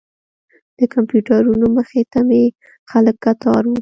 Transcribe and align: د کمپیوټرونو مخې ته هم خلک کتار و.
د 0.79 0.81
کمپیوټرونو 0.93 1.65
مخې 1.77 2.01
ته 2.11 2.19
هم 2.23 2.31
خلک 2.91 3.15
کتار 3.25 3.61
و. 3.65 3.69